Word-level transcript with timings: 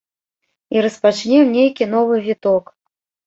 І 0.75 0.81
распачнем 0.85 1.53
нейкі 1.57 1.89
новы 1.93 2.15
віток. 2.31 2.73